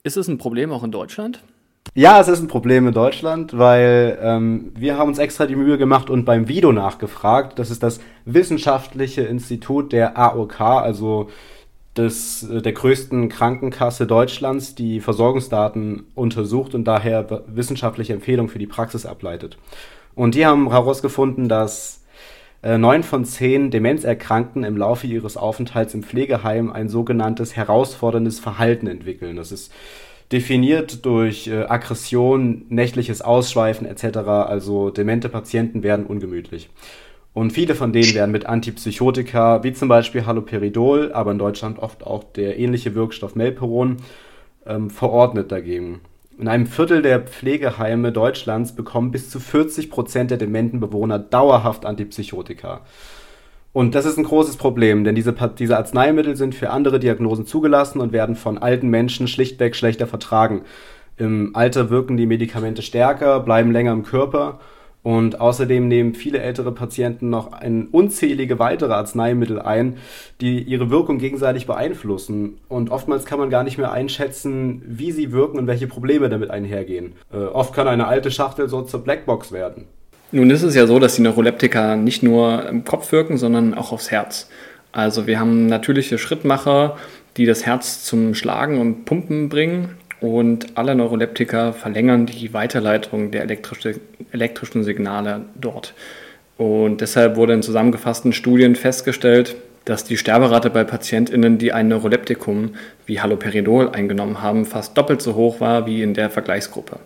Ist 0.04 0.16
es 0.16 0.28
ein 0.28 0.38
Problem 0.38 0.72
auch 0.72 0.82
in 0.82 0.90
Deutschland? 0.90 1.42
Ja, 1.94 2.20
es 2.20 2.28
ist 2.28 2.40
ein 2.40 2.48
Problem 2.48 2.86
in 2.88 2.94
Deutschland, 2.94 3.58
weil 3.58 4.18
ähm, 4.22 4.72
wir 4.74 4.96
haben 4.96 5.08
uns 5.08 5.18
extra 5.18 5.46
die 5.46 5.56
Mühe 5.56 5.76
gemacht 5.76 6.10
und 6.10 6.24
beim 6.24 6.48
Vido 6.48 6.72
nachgefragt. 6.72 7.58
Das 7.58 7.70
ist 7.70 7.82
das 7.82 8.00
wissenschaftliche 8.24 9.22
Institut 9.22 9.92
der 9.92 10.16
AOK, 10.16 10.60
also 10.60 11.28
des, 11.96 12.42
äh, 12.44 12.62
der 12.62 12.72
größten 12.72 13.28
Krankenkasse 13.28 14.06
Deutschlands, 14.06 14.74
die 14.74 15.00
Versorgungsdaten 15.00 16.04
untersucht 16.14 16.74
und 16.74 16.84
daher 16.84 17.42
wissenschaftliche 17.46 18.12
Empfehlungen 18.12 18.50
für 18.50 18.58
die 18.58 18.66
Praxis 18.66 19.06
ableitet. 19.06 19.58
Und 20.14 20.34
die 20.34 20.46
haben 20.46 20.70
herausgefunden, 20.70 21.48
dass 21.48 22.04
äh, 22.62 22.78
neun 22.78 23.02
von 23.02 23.24
zehn 23.24 23.70
Demenzerkrankten 23.70 24.64
im 24.64 24.76
Laufe 24.76 25.06
ihres 25.06 25.36
Aufenthalts 25.36 25.94
im 25.94 26.02
Pflegeheim 26.02 26.70
ein 26.70 26.88
sogenanntes 26.88 27.56
herausforderndes 27.56 28.38
Verhalten 28.40 28.86
entwickeln. 28.86 29.36
Das 29.36 29.52
ist 29.52 29.72
definiert 30.32 31.04
durch 31.04 31.46
äh, 31.48 31.64
Aggression, 31.64 32.64
nächtliches 32.70 33.20
Ausschweifen 33.20 33.86
etc. 33.86 34.18
Also 34.18 34.90
demente 34.90 35.28
Patienten 35.28 35.82
werden 35.82 36.06
ungemütlich. 36.06 36.70
Und 37.34 37.52
viele 37.52 37.74
von 37.74 37.92
denen 37.92 38.14
werden 38.14 38.30
mit 38.30 38.46
Antipsychotika, 38.46 39.62
wie 39.64 39.72
zum 39.72 39.88
Beispiel 39.88 40.26
Haloperidol, 40.26 41.12
aber 41.12 41.32
in 41.32 41.38
Deutschland 41.38 41.78
oft 41.78 42.06
auch 42.06 42.24
der 42.24 42.58
ähnliche 42.58 42.94
Wirkstoff 42.94 43.34
Melperon, 43.34 43.98
ähm, 44.66 44.90
verordnet 44.90 45.50
dagegen. 45.50 46.00
In 46.38 46.48
einem 46.48 46.66
Viertel 46.66 47.02
der 47.02 47.20
Pflegeheime 47.20 48.12
Deutschlands 48.12 48.74
bekommen 48.74 49.12
bis 49.12 49.30
zu 49.30 49.40
40 49.40 49.90
Prozent 49.90 50.30
der 50.30 50.38
dementen 50.38 50.80
Bewohner 50.80 51.18
dauerhaft 51.18 51.86
Antipsychotika. 51.86 52.82
Und 53.72 53.94
das 53.94 54.04
ist 54.04 54.18
ein 54.18 54.24
großes 54.24 54.56
Problem, 54.56 55.04
denn 55.04 55.14
diese, 55.14 55.34
diese 55.58 55.78
Arzneimittel 55.78 56.36
sind 56.36 56.54
für 56.54 56.70
andere 56.70 57.00
Diagnosen 57.00 57.46
zugelassen 57.46 58.00
und 58.00 58.12
werden 58.12 58.36
von 58.36 58.58
alten 58.58 58.88
Menschen 58.88 59.28
schlichtweg 59.28 59.74
schlechter 59.74 60.06
vertragen. 60.06 60.62
Im 61.16 61.54
Alter 61.54 61.88
wirken 61.88 62.18
die 62.18 62.26
Medikamente 62.26 62.82
stärker, 62.82 63.40
bleiben 63.40 63.72
länger 63.72 63.92
im 63.92 64.02
Körper 64.02 64.60
und 65.02 65.40
außerdem 65.40 65.88
nehmen 65.88 66.14
viele 66.14 66.38
ältere 66.38 66.70
Patienten 66.70 67.28
noch 67.28 67.50
unzählige 67.90 68.58
weitere 68.58 68.92
Arzneimittel 68.92 69.60
ein, 69.60 69.96
die 70.40 70.62
ihre 70.62 70.90
Wirkung 70.90 71.18
gegenseitig 71.18 71.66
beeinflussen. 71.66 72.58
Und 72.68 72.90
oftmals 72.90 73.24
kann 73.24 73.40
man 73.40 73.50
gar 73.50 73.64
nicht 73.64 73.78
mehr 73.78 73.90
einschätzen, 73.90 74.82
wie 74.86 75.10
sie 75.10 75.32
wirken 75.32 75.58
und 75.58 75.66
welche 75.66 75.88
Probleme 75.88 76.28
damit 76.28 76.50
einhergehen. 76.50 77.14
Äh, 77.32 77.38
oft 77.38 77.74
kann 77.74 77.88
eine 77.88 78.06
alte 78.06 78.30
Schachtel 78.30 78.68
so 78.68 78.82
zur 78.82 79.02
Blackbox 79.02 79.50
werden. 79.50 79.86
Nun 80.30 80.50
ist 80.50 80.62
es 80.62 80.74
ja 80.74 80.86
so, 80.86 80.98
dass 80.98 81.16
die 81.16 81.22
Neuroleptika 81.22 81.96
nicht 81.96 82.22
nur 82.22 82.66
im 82.68 82.84
Kopf 82.84 83.10
wirken, 83.12 83.36
sondern 83.36 83.74
auch 83.74 83.92
aufs 83.92 84.10
Herz. 84.10 84.48
Also 84.92 85.26
wir 85.26 85.40
haben 85.40 85.66
natürliche 85.66 86.16
Schrittmacher, 86.16 86.96
die 87.36 87.46
das 87.46 87.66
Herz 87.66 88.04
zum 88.04 88.34
Schlagen 88.34 88.78
und 88.78 89.04
Pumpen 89.04 89.48
bringen 89.48 89.96
und 90.22 90.78
alle 90.78 90.94
Neuroleptika 90.94 91.72
verlängern 91.72 92.26
die 92.26 92.54
Weiterleitung 92.54 93.32
der 93.32 93.42
elektrische, 93.42 93.96
elektrischen 94.30 94.84
Signale 94.84 95.46
dort. 95.60 95.94
Und 96.56 97.00
deshalb 97.00 97.34
wurde 97.34 97.54
in 97.54 97.62
zusammengefassten 97.62 98.32
Studien 98.32 98.76
festgestellt, 98.76 99.56
dass 99.84 100.04
die 100.04 100.16
Sterberate 100.16 100.70
bei 100.70 100.84
PatientInnen, 100.84 101.58
die 101.58 101.72
ein 101.72 101.88
Neuroleptikum 101.88 102.76
wie 103.04 103.20
Haloperidol 103.20 103.90
eingenommen 103.90 104.40
haben, 104.40 104.64
fast 104.64 104.96
doppelt 104.96 105.20
so 105.20 105.34
hoch 105.34 105.60
war 105.60 105.86
wie 105.86 106.02
in 106.02 106.14
der 106.14 106.30
Vergleichsgruppe. 106.30 107.00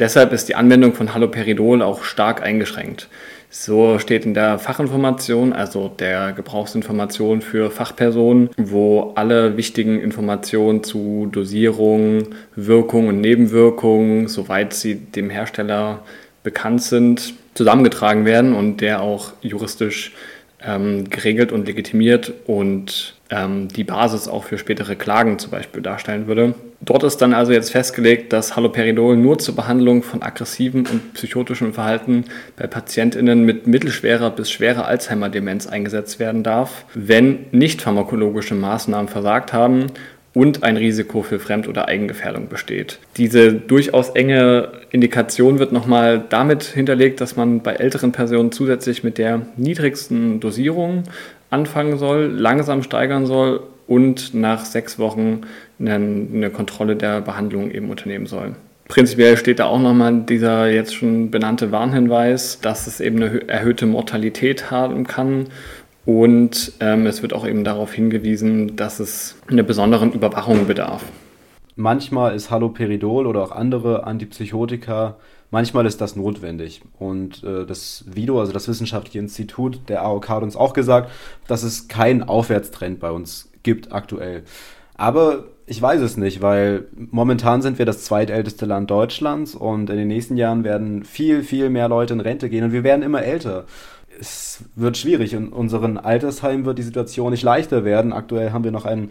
Deshalb 0.00 0.32
ist 0.32 0.48
die 0.48 0.56
Anwendung 0.56 0.92
von 0.92 1.14
Haloperidol 1.14 1.82
auch 1.82 2.02
stark 2.02 2.42
eingeschränkt. 2.42 3.08
So 3.52 3.98
steht 3.98 4.24
in 4.24 4.34
der 4.34 4.60
Fachinformation, 4.60 5.52
also 5.52 5.88
der 5.88 6.32
Gebrauchsinformation 6.32 7.42
für 7.42 7.72
Fachpersonen, 7.72 8.50
wo 8.56 9.12
alle 9.16 9.56
wichtigen 9.56 10.00
Informationen 10.00 10.84
zu 10.84 11.28
Dosierung, 11.32 12.28
Wirkung 12.54 13.08
und 13.08 13.20
Nebenwirkungen, 13.20 14.28
soweit 14.28 14.72
sie 14.72 14.94
dem 14.94 15.30
Hersteller 15.30 16.04
bekannt 16.44 16.82
sind, 16.82 17.34
zusammengetragen 17.54 18.24
werden 18.24 18.54
und 18.54 18.80
der 18.80 19.02
auch 19.02 19.32
juristisch 19.42 20.12
ähm, 20.64 21.10
geregelt 21.10 21.50
und 21.50 21.66
legitimiert 21.66 22.32
und 22.46 23.19
ähm, 23.30 23.68
die 23.68 23.84
Basis 23.84 24.28
auch 24.28 24.44
für 24.44 24.58
spätere 24.58 24.96
Klagen 24.96 25.38
zum 25.38 25.50
Beispiel 25.50 25.82
darstellen 25.82 26.26
würde. 26.26 26.54
Dort 26.80 27.02
ist 27.04 27.18
dann 27.18 27.34
also 27.34 27.52
jetzt 27.52 27.70
festgelegt, 27.70 28.32
dass 28.32 28.56
Haloperidol 28.56 29.16
nur 29.16 29.38
zur 29.38 29.54
Behandlung 29.54 30.02
von 30.02 30.22
aggressiven 30.22 30.86
und 30.86 31.14
psychotischen 31.14 31.74
Verhalten 31.74 32.24
bei 32.56 32.66
PatientInnen 32.66 33.44
mit 33.44 33.66
mittelschwerer 33.66 34.30
bis 34.30 34.50
schwerer 34.50 34.86
Alzheimer-Demenz 34.86 35.66
eingesetzt 35.66 36.18
werden 36.18 36.42
darf, 36.42 36.84
wenn 36.94 37.46
nicht 37.52 37.82
pharmakologische 37.82 38.54
Maßnahmen 38.54 39.08
versagt 39.08 39.52
haben 39.52 39.86
und 40.32 40.62
ein 40.62 40.76
Risiko 40.76 41.22
für 41.22 41.38
Fremd- 41.38 41.68
oder 41.68 41.88
Eigengefährdung 41.88 42.48
besteht. 42.48 42.98
Diese 43.16 43.52
durchaus 43.52 44.10
enge 44.10 44.68
Indikation 44.90 45.58
wird 45.58 45.72
nochmal 45.72 46.24
damit 46.28 46.62
hinterlegt, 46.62 47.20
dass 47.20 47.36
man 47.36 47.62
bei 47.62 47.74
älteren 47.74 48.12
Personen 48.12 48.52
zusätzlich 48.52 49.02
mit 49.02 49.18
der 49.18 49.42
niedrigsten 49.56 50.40
Dosierung 50.40 51.04
anfangen 51.50 51.98
soll, 51.98 52.26
langsam 52.26 52.82
steigern 52.82 53.26
soll 53.26 53.62
und 53.86 54.34
nach 54.34 54.64
sechs 54.64 54.98
Wochen 54.98 55.42
eine, 55.78 55.94
eine 55.94 56.50
Kontrolle 56.50 56.96
der 56.96 57.20
Behandlung 57.20 57.70
eben 57.70 57.90
unternehmen 57.90 58.26
soll. 58.26 58.54
Prinzipiell 58.88 59.36
steht 59.36 59.60
da 59.60 59.66
auch 59.66 59.78
nochmal 59.78 60.22
dieser 60.22 60.68
jetzt 60.68 60.94
schon 60.94 61.30
benannte 61.30 61.70
Warnhinweis, 61.70 62.60
dass 62.60 62.86
es 62.86 63.00
eben 63.00 63.22
eine 63.22 63.48
erhöhte 63.48 63.86
Mortalität 63.86 64.70
haben 64.70 65.06
kann 65.06 65.46
und 66.06 66.72
ähm, 66.80 67.06
es 67.06 67.22
wird 67.22 67.32
auch 67.32 67.46
eben 67.46 67.62
darauf 67.62 67.92
hingewiesen, 67.92 68.76
dass 68.76 68.98
es 68.98 69.36
einer 69.48 69.62
besonderen 69.62 70.12
Überwachung 70.12 70.66
bedarf. 70.66 71.04
Manchmal 71.76 72.34
ist 72.34 72.50
Haloperidol 72.50 73.26
oder 73.26 73.42
auch 73.42 73.52
andere 73.52 74.04
Antipsychotika, 74.04 75.16
manchmal 75.50 75.86
ist 75.86 76.00
das 76.00 76.16
notwendig. 76.16 76.82
Und 76.98 77.44
äh, 77.44 77.66
das 77.66 78.04
VIDO, 78.06 78.40
also 78.40 78.52
das 78.52 78.68
Wissenschaftliche 78.68 79.18
Institut 79.18 79.80
der 79.88 80.02
AOK, 80.02 80.28
hat 80.28 80.42
uns 80.42 80.56
auch 80.56 80.72
gesagt, 80.72 81.10
dass 81.46 81.62
es 81.62 81.88
keinen 81.88 82.22
Aufwärtstrend 82.22 83.00
bei 83.00 83.10
uns 83.10 83.50
gibt 83.62 83.92
aktuell. 83.92 84.44
Aber 84.94 85.44
ich 85.66 85.80
weiß 85.80 86.00
es 86.00 86.16
nicht, 86.16 86.42
weil 86.42 86.86
momentan 86.96 87.62
sind 87.62 87.78
wir 87.78 87.86
das 87.86 88.04
zweitälteste 88.04 88.66
Land 88.66 88.90
Deutschlands 88.90 89.54
und 89.54 89.88
in 89.88 89.96
den 89.96 90.08
nächsten 90.08 90.36
Jahren 90.36 90.64
werden 90.64 91.04
viel, 91.04 91.42
viel 91.42 91.70
mehr 91.70 91.88
Leute 91.88 92.12
in 92.12 92.20
Rente 92.20 92.50
gehen 92.50 92.64
und 92.64 92.72
wir 92.72 92.84
werden 92.84 93.02
immer 93.02 93.22
älter 93.22 93.66
es 94.20 94.64
wird 94.76 94.98
schwierig. 94.98 95.32
In 95.32 95.48
unseren 95.48 95.96
Altersheimen 95.96 96.66
wird 96.66 96.78
die 96.78 96.82
Situation 96.82 97.30
nicht 97.30 97.42
leichter 97.42 97.84
werden. 97.84 98.12
Aktuell 98.12 98.52
haben 98.52 98.64
wir 98.64 98.70
noch 98.70 98.84
ein 98.84 99.10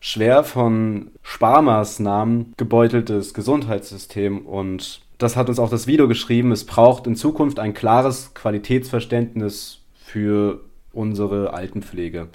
schwer 0.00 0.44
von 0.44 1.10
Sparmaßnahmen 1.22 2.54
gebeuteltes 2.56 3.34
Gesundheitssystem 3.34 4.46
und 4.46 5.00
das 5.24 5.36
hat 5.36 5.48
uns 5.48 5.58
auch 5.58 5.70
das 5.70 5.86
Video 5.86 6.06
geschrieben. 6.06 6.52
Es 6.52 6.64
braucht 6.64 7.06
in 7.06 7.16
Zukunft 7.16 7.58
ein 7.58 7.74
klares 7.74 8.34
Qualitätsverständnis 8.34 9.80
für 9.96 10.60
unsere 10.92 11.54
Altenpflege. 11.54 12.28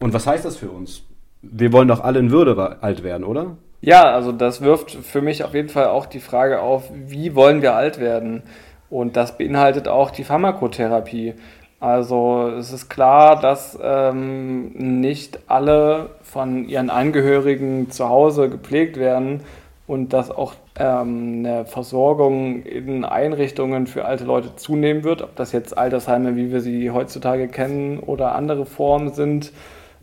Und 0.00 0.14
was 0.14 0.26
heißt 0.26 0.44
das 0.44 0.56
für 0.56 0.70
uns? 0.70 1.02
Wir 1.42 1.72
wollen 1.72 1.88
doch 1.88 2.02
alle 2.02 2.18
in 2.18 2.30
Würde 2.30 2.78
alt 2.82 3.04
werden, 3.04 3.24
oder? 3.24 3.58
Ja, 3.82 4.04
also 4.04 4.32
das 4.32 4.62
wirft 4.62 4.90
für 4.90 5.20
mich 5.20 5.44
auf 5.44 5.54
jeden 5.54 5.68
Fall 5.68 5.88
auch 5.88 6.06
die 6.06 6.20
Frage 6.20 6.60
auf, 6.60 6.90
wie 6.94 7.34
wollen 7.34 7.60
wir 7.60 7.74
alt 7.74 8.00
werden? 8.00 8.42
Und 8.88 9.16
das 9.16 9.36
beinhaltet 9.36 9.86
auch 9.86 10.10
die 10.10 10.24
Pharmakotherapie. 10.24 11.34
Also 11.78 12.50
es 12.58 12.72
ist 12.72 12.88
klar, 12.88 13.38
dass 13.38 13.78
ähm, 13.82 14.72
nicht 14.72 15.40
alle 15.48 16.10
von 16.22 16.66
ihren 16.66 16.88
Angehörigen 16.88 17.90
zu 17.90 18.08
Hause 18.08 18.48
gepflegt 18.48 18.96
werden 18.96 19.42
und 19.86 20.12
dass 20.12 20.30
auch 20.30 20.54
ähm, 20.78 21.44
eine 21.44 21.66
Versorgung 21.66 22.62
in 22.62 23.04
Einrichtungen 23.04 23.86
für 23.86 24.04
alte 24.06 24.24
Leute 24.24 24.56
zunehmen 24.56 25.04
wird. 25.04 25.22
Ob 25.22 25.36
das 25.36 25.52
jetzt 25.52 25.76
Altersheime, 25.76 26.36
wie 26.36 26.50
wir 26.50 26.60
sie 26.60 26.90
heutzutage 26.90 27.48
kennen, 27.48 27.98
oder 27.98 28.34
andere 28.34 28.64
Formen 28.64 29.12
sind, 29.12 29.52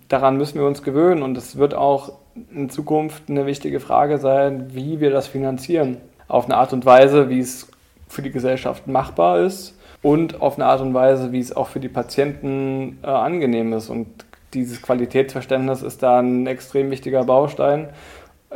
daran 0.07 0.37
müssen 0.37 0.59
wir 0.59 0.67
uns 0.67 0.83
gewöhnen. 0.83 1.23
Und 1.23 1.37
es 1.37 1.57
wird 1.57 1.73
auch 1.73 2.13
in 2.53 2.69
Zukunft 2.69 3.23
eine 3.29 3.45
wichtige 3.45 3.79
Frage 3.79 4.19
sein, 4.19 4.73
wie 4.73 4.99
wir 4.99 5.09
das 5.09 5.27
finanzieren. 5.27 5.97
Auf 6.27 6.45
eine 6.45 6.57
Art 6.57 6.73
und 6.73 6.85
Weise, 6.85 7.29
wie 7.29 7.39
es 7.39 7.67
für 8.07 8.21
die 8.21 8.31
Gesellschaft 8.31 8.87
machbar 8.87 9.39
ist 9.39 9.77
und 10.01 10.41
auf 10.41 10.55
eine 10.55 10.65
Art 10.65 10.81
und 10.81 10.93
Weise, 10.93 11.31
wie 11.31 11.39
es 11.39 11.55
auch 11.55 11.67
für 11.67 11.79
die 11.79 11.89
Patienten 11.89 12.99
äh, 13.03 13.07
angenehm 13.07 13.73
ist. 13.73 13.89
Und 13.89 14.07
dieses 14.53 14.81
Qualitätsverständnis 14.81 15.81
ist 15.81 16.03
da 16.03 16.19
ein 16.19 16.45
extrem 16.45 16.91
wichtiger 16.91 17.23
Baustein. 17.23 17.89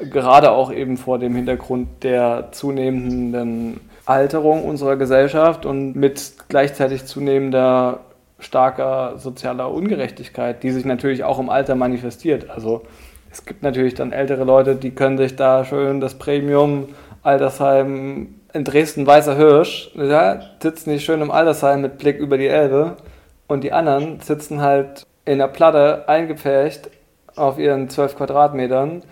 Gerade 0.02 0.52
auch 0.52 0.72
eben 0.72 0.98
vor 0.98 1.20
dem 1.20 1.36
Hintergrund 1.36 2.04
der 2.04 2.50
zunehmenden 2.52 3.80
Alterung 4.06 4.66
unserer 4.66 4.98
Gesellschaft 4.98 5.66
und 5.66 5.96
mit 5.96 6.34
gleichzeitig 6.50 7.06
zunehmender 7.06 8.02
starker 8.40 9.18
sozialer 9.18 9.72
Ungerechtigkeit, 9.72 10.62
die 10.64 10.72
sich 10.72 10.86
natürlich 10.86 11.24
auch 11.24 11.40
im 11.40 11.50
Alter 11.50 11.76
manifestiert. 11.76 12.50
Also 12.50 12.84
es 13.32 13.46
gibt 13.46 13.64
natürlich 13.64 13.96
dann 13.96 14.12
ältere 14.12 14.44
Leute, 14.44 14.76
die 14.76 14.92
können 14.92 15.18
sich 15.18 15.36
da 15.36 15.66
schön 15.66 16.02
das 16.02 16.16
Premium 16.16 16.90
Altersheim 17.24 18.36
in 18.54 18.64
Dresden 18.64 19.08
Weißer 19.08 19.36
Hirsch, 19.36 19.92
ja, 19.96 20.40
sitzen 20.62 20.92
die 20.92 21.00
schön 21.00 21.22
im 21.22 21.32
Altersheim 21.32 21.82
mit 21.82 21.98
Blick 21.98 22.20
über 22.20 22.38
die 22.38 22.48
Elbe 22.48 22.98
und 23.48 23.64
die 23.64 23.74
anderen 23.74 24.20
sitzen 24.22 24.62
halt 24.62 25.06
in 25.26 25.40
der 25.40 25.48
Platte 25.48 26.08
eingepfercht 26.08 26.90
auf 27.36 27.58
ihren 27.58 27.90
12 27.90 28.16
Quadratmetern 28.16 29.04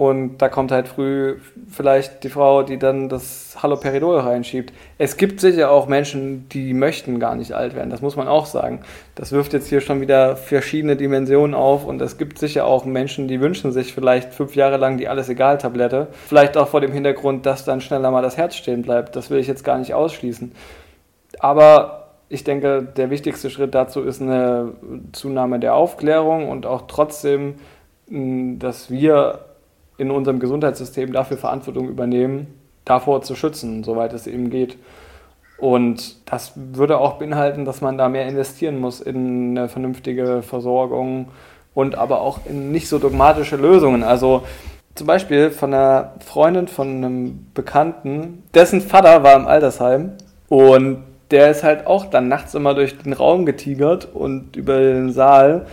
und 0.00 0.38
da 0.38 0.48
kommt 0.48 0.72
halt 0.72 0.88
früh 0.88 1.36
vielleicht 1.68 2.24
die 2.24 2.30
Frau, 2.30 2.62
die 2.62 2.78
dann 2.78 3.10
das 3.10 3.54
Haloperidol 3.62 4.20
reinschiebt. 4.20 4.72
Es 4.96 5.18
gibt 5.18 5.40
sicher 5.40 5.70
auch 5.70 5.88
Menschen, 5.88 6.48
die 6.48 6.72
möchten 6.72 7.20
gar 7.20 7.34
nicht 7.34 7.52
alt 7.52 7.74
werden. 7.74 7.90
Das 7.90 8.00
muss 8.00 8.16
man 8.16 8.26
auch 8.26 8.46
sagen. 8.46 8.80
Das 9.14 9.30
wirft 9.30 9.52
jetzt 9.52 9.68
hier 9.68 9.82
schon 9.82 10.00
wieder 10.00 10.36
verschiedene 10.36 10.96
Dimensionen 10.96 11.54
auf. 11.54 11.84
Und 11.84 12.00
es 12.00 12.16
gibt 12.16 12.38
sicher 12.38 12.64
auch 12.64 12.86
Menschen, 12.86 13.28
die 13.28 13.42
wünschen 13.42 13.72
sich 13.72 13.92
vielleicht 13.92 14.32
fünf 14.32 14.56
Jahre 14.56 14.78
lang 14.78 14.96
die 14.96 15.06
Alles-Egal-Tablette. 15.06 16.06
Vielleicht 16.26 16.56
auch 16.56 16.68
vor 16.68 16.80
dem 16.80 16.92
Hintergrund, 16.92 17.44
dass 17.44 17.66
dann 17.66 17.82
schneller 17.82 18.10
mal 18.10 18.22
das 18.22 18.38
Herz 18.38 18.54
stehen 18.56 18.80
bleibt. 18.80 19.16
Das 19.16 19.28
will 19.28 19.38
ich 19.38 19.48
jetzt 19.48 19.64
gar 19.64 19.76
nicht 19.76 19.92
ausschließen. 19.92 20.52
Aber 21.40 22.06
ich 22.30 22.42
denke, 22.42 22.88
der 22.96 23.10
wichtigste 23.10 23.50
Schritt 23.50 23.74
dazu 23.74 24.00
ist 24.00 24.22
eine 24.22 24.72
Zunahme 25.12 25.58
der 25.58 25.74
Aufklärung 25.74 26.48
und 26.48 26.64
auch 26.64 26.84
trotzdem, 26.88 27.56
dass 28.08 28.90
wir 28.90 29.40
in 30.00 30.10
unserem 30.10 30.40
Gesundheitssystem 30.40 31.12
dafür 31.12 31.36
Verantwortung 31.36 31.88
übernehmen, 31.88 32.46
davor 32.84 33.22
zu 33.22 33.36
schützen, 33.36 33.84
soweit 33.84 34.12
es 34.12 34.26
eben 34.26 34.50
geht. 34.50 34.78
Und 35.58 36.16
das 36.30 36.52
würde 36.54 36.98
auch 36.98 37.18
beinhalten, 37.18 37.66
dass 37.66 37.82
man 37.82 37.98
da 37.98 38.08
mehr 38.08 38.26
investieren 38.26 38.80
muss 38.80 39.00
in 39.00 39.56
eine 39.56 39.68
vernünftige 39.68 40.42
Versorgung 40.42 41.28
und 41.74 41.96
aber 41.96 42.22
auch 42.22 42.40
in 42.46 42.72
nicht 42.72 42.88
so 42.88 42.98
dogmatische 42.98 43.56
Lösungen. 43.56 44.02
Also 44.02 44.42
zum 44.94 45.06
Beispiel 45.06 45.50
von 45.50 45.74
einer 45.74 46.14
Freundin 46.24 46.66
von 46.66 46.88
einem 46.88 47.46
Bekannten, 47.52 48.42
dessen 48.54 48.80
Vater 48.80 49.22
war 49.22 49.36
im 49.36 49.46
Altersheim 49.46 50.12
und 50.48 51.04
der 51.30 51.50
ist 51.50 51.62
halt 51.62 51.86
auch 51.86 52.06
dann 52.06 52.28
nachts 52.28 52.54
immer 52.54 52.74
durch 52.74 52.98
den 52.98 53.12
Raum 53.12 53.46
getigert 53.46 54.08
und 54.12 54.56
über 54.56 54.78
den 54.78 55.12
Saal 55.12 55.66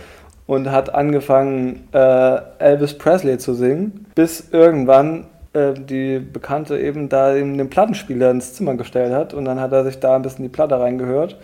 und 0.48 0.72
hat 0.72 0.94
angefangen, 0.94 1.88
äh, 1.92 2.40
Elvis 2.58 2.96
Presley 2.96 3.36
zu 3.36 3.52
singen, 3.52 4.06
bis 4.14 4.48
irgendwann 4.50 5.26
äh, 5.52 5.74
die 5.74 6.18
Bekannte 6.18 6.80
eben 6.80 7.10
da 7.10 7.34
den 7.34 7.68
Plattenspieler 7.68 8.30
ins 8.30 8.54
Zimmer 8.54 8.74
gestellt 8.74 9.12
hat 9.12 9.34
und 9.34 9.44
dann 9.44 9.60
hat 9.60 9.72
er 9.72 9.84
sich 9.84 10.00
da 10.00 10.16
ein 10.16 10.22
bisschen 10.22 10.44
die 10.44 10.48
Platte 10.48 10.80
reingehört 10.80 11.36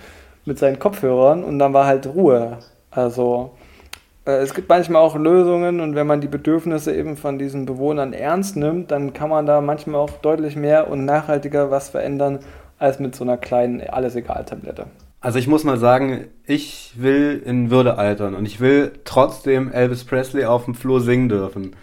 mit 0.46 0.58
seinen 0.58 0.78
Kopfhörern 0.78 1.44
und 1.44 1.58
dann 1.58 1.74
war 1.74 1.86
halt 1.86 2.06
Ruhe. 2.06 2.56
Also 2.90 3.50
äh, 4.24 4.38
es 4.38 4.54
gibt 4.54 4.70
manchmal 4.70 5.02
auch 5.02 5.16
Lösungen 5.16 5.80
und 5.80 5.94
wenn 5.94 6.06
man 6.06 6.22
die 6.22 6.28
Bedürfnisse 6.28 6.94
eben 6.94 7.18
von 7.18 7.38
diesen 7.38 7.66
Bewohnern 7.66 8.14
ernst 8.14 8.56
nimmt, 8.56 8.90
dann 8.90 9.12
kann 9.12 9.28
man 9.28 9.44
da 9.44 9.60
manchmal 9.60 10.00
auch 10.00 10.12
deutlich 10.22 10.56
mehr 10.56 10.88
und 10.90 11.04
nachhaltiger 11.04 11.70
was 11.70 11.90
verändern 11.90 12.38
als 12.78 13.00
mit 13.00 13.14
so 13.14 13.24
einer 13.24 13.36
kleinen 13.36 13.82
Alles-Egal-Tablette. 13.82 14.86
Also 15.24 15.38
ich 15.38 15.46
muss 15.46 15.64
mal 15.64 15.78
sagen, 15.78 16.26
ich 16.46 16.92
will 16.96 17.42
in 17.46 17.70
Würde 17.70 17.96
altern 17.96 18.34
und 18.34 18.44
ich 18.44 18.60
will 18.60 18.92
trotzdem 19.06 19.72
Elvis 19.72 20.04
Presley 20.04 20.44
auf 20.44 20.66
dem 20.66 20.74
Flur 20.74 21.00
singen 21.00 21.30
dürfen 21.30 21.74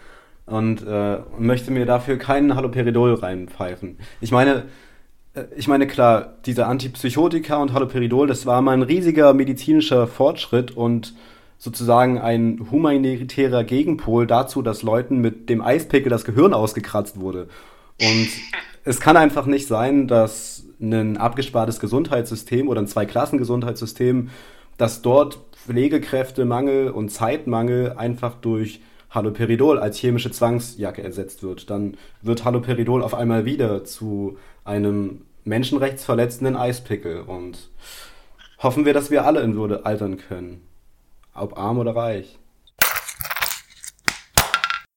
und 0.46 0.86
äh, 0.86 1.18
möchte 1.40 1.72
mir 1.72 1.88
dafür 1.88 2.18
keinen 2.18 2.56
Haloperidol 2.56 3.16
reinpfeifen. 3.16 3.98
Ich 4.20 4.32
meine, 4.32 4.66
äh, 5.34 5.46
ich 5.56 5.68
meine 5.68 5.88
klar, 5.88 6.36
diese 6.46 6.68
Antipsychotika 6.68 7.58
und 7.58 7.74
Haloperidol, 7.74 8.28
das 8.28 8.46
war 8.46 8.62
mal 8.62 8.74
ein 8.74 8.84
riesiger 8.84 9.34
medizinischer 9.34 10.06
Fortschritt 10.06 10.78
und 10.78 11.16
sozusagen 11.58 12.20
ein 12.20 12.68
humanitärer 12.70 13.64
Gegenpol 13.64 14.28
dazu, 14.28 14.62
dass 14.62 14.84
Leuten 14.84 15.18
mit 15.18 15.50
dem 15.50 15.64
Eispickel 15.64 16.12
das 16.12 16.26
Gehirn 16.26 16.54
ausgekratzt 16.54 17.20
wurde. 17.20 17.48
Und 18.02 18.30
es 18.84 19.00
kann 19.00 19.16
einfach 19.16 19.46
nicht 19.46 19.68
sein, 19.68 20.08
dass 20.08 20.66
ein 20.82 21.18
abgespartes 21.18 21.80
Gesundheitssystem 21.80 22.68
oder 22.68 22.82
ein 22.82 22.88
Zwei-Klassen-Gesundheitssystem, 22.88 24.30
dass 24.78 25.02
dort 25.02 25.40
Pflegekräftemangel 25.66 26.90
und 26.90 27.10
Zeitmangel 27.10 27.94
einfach 27.94 28.36
durch 28.36 28.82
Haloperidol 29.12 29.78
als 29.78 29.98
chemische 29.98 30.32
Zwangsjacke 30.32 31.04
ersetzt 31.04 31.44
wird. 31.44 31.70
Dann 31.70 31.98
wird 32.22 32.44
Haloperidol 32.46 33.04
auf 33.04 33.14
einmal 33.14 33.46
wieder 33.46 33.84
zu 33.84 34.38
einem 34.64 35.22
menschenrechtsverletzenden 35.44 36.56
Eispickel 36.56 37.22
und 37.22 37.70
hoffen 38.60 38.86
wir, 38.86 38.94
dass 38.94 39.12
wir 39.12 39.26
alle 39.26 39.42
in 39.42 39.56
Würde 39.56 39.86
altern 39.86 40.18
können. 40.18 40.62
Ob 41.34 41.58
arm 41.58 41.78
oder 41.78 41.96
reich. 41.96 42.40